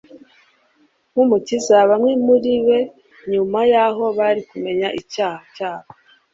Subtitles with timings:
[1.11, 1.77] nk'Umukiza.
[1.89, 2.79] Bamwe muri be,
[3.31, 5.89] nyuma y'aho bari kumenya icyaha cyabo,